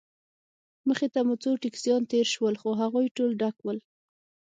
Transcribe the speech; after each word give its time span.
مخې 0.87 1.07
ته 1.13 1.19
مو 1.27 1.35
څو 1.43 1.51
ټکسیان 1.63 2.01
تېر 2.11 2.25
شول، 2.33 2.55
خو 2.61 2.69
هغوی 2.81 3.07
ټول 3.17 3.31
ډک 3.41 3.57
ول. 3.61 3.77